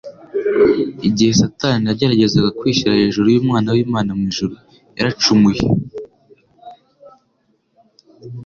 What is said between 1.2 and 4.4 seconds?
Satani yageragezaga kwishyira hejuru y'Umwana w'Imana mu